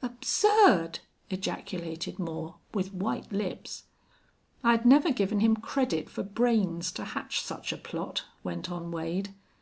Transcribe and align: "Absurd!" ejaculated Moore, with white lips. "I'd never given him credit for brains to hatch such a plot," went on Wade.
"Absurd!" 0.00 1.00
ejaculated 1.28 2.18
Moore, 2.18 2.54
with 2.72 2.94
white 2.94 3.30
lips. 3.30 3.84
"I'd 4.64 4.86
never 4.86 5.12
given 5.12 5.40
him 5.40 5.54
credit 5.54 6.08
for 6.08 6.22
brains 6.22 6.90
to 6.92 7.04
hatch 7.04 7.42
such 7.42 7.74
a 7.74 7.76
plot," 7.76 8.24
went 8.42 8.70
on 8.70 8.90
Wade. 8.90 9.34